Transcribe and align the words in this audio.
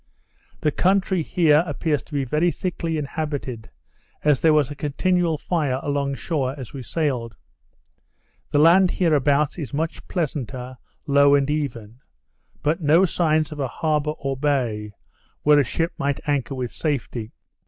The 0.61 0.71
country 0.71 1.21
here 1.21 1.63
appears 1.67 2.01
to 2.01 2.13
be 2.13 2.23
very 2.23 2.49
thickly 2.49 2.97
inhabited, 2.97 3.69
as 4.23 4.41
there 4.41 4.51
was 4.51 4.71
a 4.71 4.75
continual 4.75 5.37
fire 5.37 5.79
along 5.83 6.15
shore 6.15 6.55
as 6.57 6.73
we 6.73 6.81
sailed. 6.81 7.35
The 8.49 8.57
land 8.57 8.89
hereabouts 8.89 9.59
is 9.59 9.75
much 9.75 10.07
pleasanter, 10.07 10.79
low, 11.05 11.35
and 11.35 11.47
even; 11.51 11.99
but 12.63 12.81
no 12.81 13.05
signs 13.05 13.51
of 13.51 13.59
a 13.59 13.67
harbour 13.67 14.13
or 14.17 14.35
bay, 14.35 14.93
where 15.43 15.59
a 15.59 15.63
ship 15.63 15.91
might 15.99 16.19
anchor 16.27 16.55
with 16.55 16.71
safety. 16.71 17.33